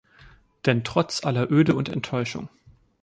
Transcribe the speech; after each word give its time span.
Denn 0.65 0.83
trotz 0.83 1.23
aller 1.23 1.51
Öde 1.51 1.75
und 1.75 1.87
Enttäuschung 1.87 2.49